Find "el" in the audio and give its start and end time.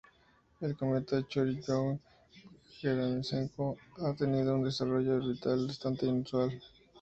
0.67-0.71